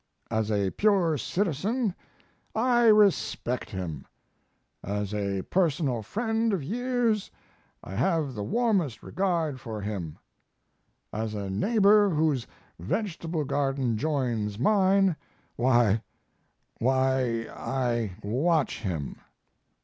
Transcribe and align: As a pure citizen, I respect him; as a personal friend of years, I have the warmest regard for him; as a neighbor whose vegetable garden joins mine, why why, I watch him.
As 0.31 0.49
a 0.51 0.71
pure 0.71 1.15
citizen, 1.15 1.93
I 2.55 2.85
respect 2.85 3.69
him; 3.69 4.07
as 4.83 5.13
a 5.13 5.43
personal 5.43 6.01
friend 6.01 6.53
of 6.53 6.63
years, 6.63 7.29
I 7.83 7.93
have 7.93 8.33
the 8.33 8.41
warmest 8.41 9.03
regard 9.03 9.59
for 9.59 9.79
him; 9.79 10.17
as 11.13 11.35
a 11.35 11.51
neighbor 11.51 12.09
whose 12.09 12.47
vegetable 12.79 13.43
garden 13.45 13.95
joins 13.95 14.57
mine, 14.57 15.17
why 15.55 16.01
why, 16.79 17.45
I 17.55 18.13
watch 18.23 18.81
him. 18.81 19.17